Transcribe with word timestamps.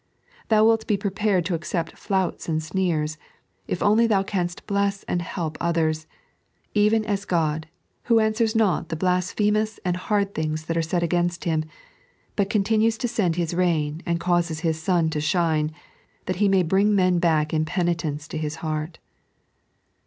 Thou 0.47 0.65
wilt 0.65 0.87
be 0.87 0.97
prepared 0.97 1.45
to 1.45 1.53
accept 1.53 1.93
fiouts 1.93 2.49
and 2.49 2.63
sneers, 2.63 3.19
if 3.67 3.83
only 3.83 4.07
thou 4.07 4.23
canst 4.23 4.65
bless 4.65 5.03
and 5.03 5.21
help 5.21 5.59
others; 5.61 6.07
even 6.73 7.05
as 7.05 7.23
God, 7.23 7.67
who 8.05 8.19
answers 8.19 8.55
not 8.55 8.89
the 8.89 8.95
blasphemous 8.95 9.79
and 9.85 9.95
hard 9.95 10.33
things 10.33 10.65
that 10.65 10.75
are 10.75 10.81
said 10.81 11.03
against 11.03 11.43
Him, 11.43 11.65
but 12.35 12.49
continues 12.49 12.97
to 12.97 13.07
send 13.07 13.35
His 13.35 13.53
rain 13.53 14.01
and 14.03 14.19
causes 14.19 14.61
His 14.61 14.81
sun 14.81 15.11
to 15.11 15.19
ehine, 15.19 15.69
that 16.25 16.37
He 16.37 16.47
may 16.49 16.63
bring 16.63 16.95
men 16.95 17.19
back 17.19 17.53
in 17.53 17.63
penitence 17.63 18.27
to 18.29 18.39
His 18.39 18.55
heart. 18.65 18.97